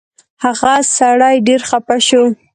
هغه 0.43 0.73
سړی 0.97 1.35
ډېر 1.47 1.61
خفه 1.69 1.97
شو. 2.07 2.23